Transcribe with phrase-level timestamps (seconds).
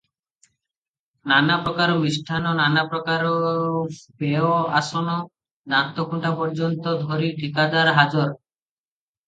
[1.31, 3.35] ନାନାପ୍ରକାର ମିଷ୍ଟାନ୍ନ, ନାନାପ୍ରକାର
[4.23, 4.49] ପେୟ,
[4.81, 5.19] ଆସନ,
[5.77, 8.27] ଦାନ୍ତଖୁଣ୍ଟା ପର୍ଯ୍ୟନ୍ତ ଧରି ଠିକାଦାର ହାଜର।